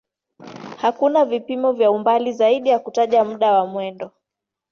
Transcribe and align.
Hakuna 0.77 1.25
vipimo 1.25 1.73
vya 1.73 1.91
umbali 1.91 2.33
zaidi 2.33 2.69
ya 2.69 2.79
kutaja 2.79 3.23
muda 3.23 3.51
wa 3.51 3.67
mwendo. 3.67 4.11